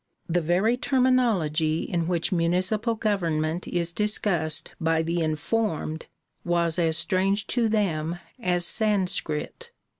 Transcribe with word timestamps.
The 0.27 0.41
very 0.41 0.77
terminology 0.77 1.83
in 1.83 2.07
which 2.07 2.31
municipal 2.31 2.95
government 2.95 3.67
is 3.67 3.91
discussed 3.91 4.73
by 4.81 5.03
the 5.03 5.21
informed 5.21 6.07
was 6.43 6.79
as 6.79 6.97
strange 6.97 7.45
to 7.53 7.69
them 7.69 8.17
as 8.39 8.65
Sanskrit. 8.65 9.69